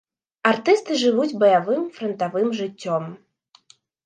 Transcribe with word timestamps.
Артысты 0.51 0.97
жывуць 1.01 1.37
баявым 1.43 1.83
франтавым 1.99 2.47
жыццём. 2.63 3.03